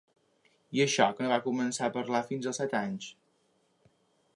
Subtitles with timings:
[0.77, 3.15] I això que no va començar a parlar fins als set anys.